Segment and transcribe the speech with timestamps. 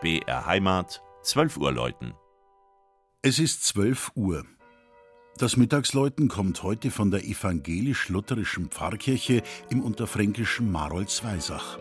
[0.00, 2.14] BR Heimat, 12 Uhr läuten.
[3.20, 4.46] Es ist 12 Uhr.
[5.36, 11.78] Das Mittagsläuten kommt heute von der evangelisch-lutherischen Pfarrkirche im unterfränkischen Marolzweisach.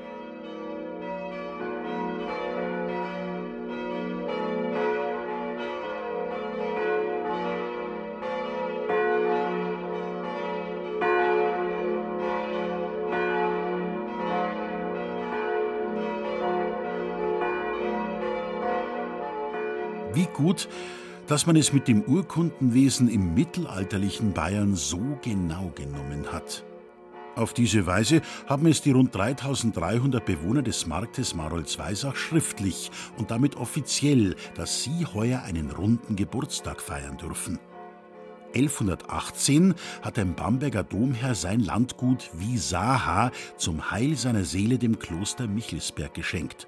[20.14, 20.68] Wie gut,
[21.28, 26.66] dass man es mit dem Urkundenwesen im mittelalterlichen Bayern so genau genommen hat.
[27.36, 33.56] Auf diese Weise haben es die rund 3300 Bewohner des Marktes Marolzweisach schriftlich und damit
[33.56, 37.60] offiziell, dass sie heuer einen runden Geburtstag feiern dürfen.
[38.56, 46.16] 1118 hat ein Bamberger Domherr sein Landgut Wiesaha zum Heil seiner Seele dem Kloster Michelsberg
[46.16, 46.68] geschenkt.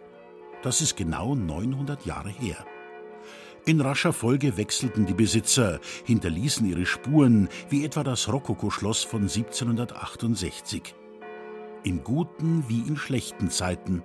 [0.62, 2.64] Das ist genau 900 Jahre her.
[3.64, 10.96] In rascher Folge wechselten die Besitzer, hinterließen ihre Spuren, wie etwa das Rokokoschloss von 1768.
[11.84, 14.02] In guten wie in schlechten Zeiten.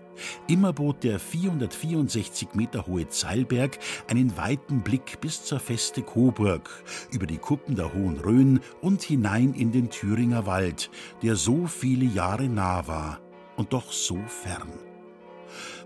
[0.47, 6.69] Immer bot der 464 Meter hohe Zeilberg einen weiten Blick bis zur Feste Coburg,
[7.11, 10.91] über die Kuppen der Hohen Rhön und hinein in den Thüringer Wald,
[11.23, 13.21] der so viele Jahre nah war
[13.57, 14.86] und doch so fern.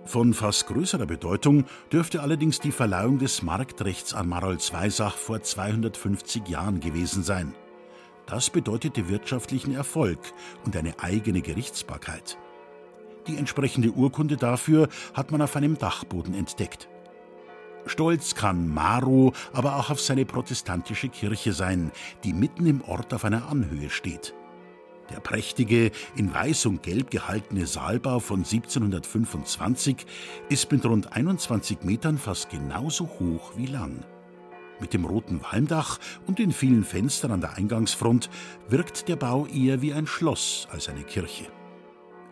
[0.05, 6.81] Von fast größerer Bedeutung dürfte allerdings die Verleihung des Marktrechts an Marolzweisach vor 250 Jahren
[6.81, 7.55] gewesen sein.
[8.27, 10.19] Das bedeutete wirtschaftlichen Erfolg
[10.65, 12.39] und eine eigene Gerichtsbarkeit.
[13.27, 16.89] Die entsprechende Urkunde dafür hat man auf einem Dachboden entdeckt.
[17.87, 21.93] Stolz kann Maro aber auch auf seine protestantische Kirche sein,
[22.25, 24.35] die mitten im Ort auf einer Anhöhe steht.
[25.11, 30.07] Der prächtige, in weiß und gelb gehaltene Saalbau von 1725
[30.49, 34.05] ist mit rund 21 Metern fast genauso hoch wie lang.
[34.81, 38.31] Mit dem roten Walmdach und den vielen Fenstern an der Eingangsfront
[38.69, 41.47] wirkt der Bau eher wie ein Schloss als eine Kirche.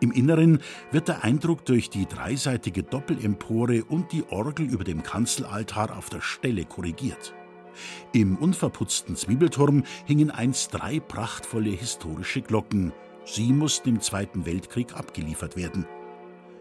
[0.01, 0.59] Im Inneren
[0.91, 6.21] wird der Eindruck durch die dreiseitige Doppelempore und die Orgel über dem Kanzelaltar auf der
[6.21, 7.33] Stelle korrigiert.
[8.13, 12.93] Im unverputzten Zwiebelturm hingen einst drei prachtvolle historische Glocken.
[13.25, 15.85] Sie mussten im Zweiten Weltkrieg abgeliefert werden.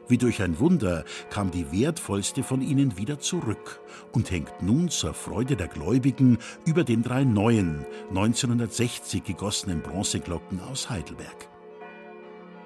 [0.08, 3.80] Wie durch ein Wunder kam die wertvollste von ihnen wieder zurück
[4.12, 10.88] und hängt nun zur Freude der Gläubigen über den drei neuen, 1960 gegossenen Bronzeglocken aus
[10.88, 11.48] Heidelberg.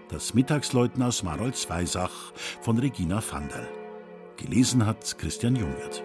[0.08, 3.66] Das Mittagsläuten aus Marolzweisach von Regina Vandal.
[4.36, 6.04] Gelesen hat Christian Jungwirth.